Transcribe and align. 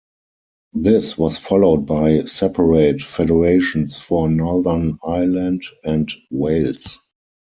This 0.73 1.15
was 1.15 1.37
followed 1.37 1.85
by 1.85 2.21
separate 2.23 3.03
Federations 3.03 3.99
for 3.99 4.27
Northern 4.27 4.97
Ireland 5.05 5.61
and 5.83 6.11
Wales. 6.31 6.97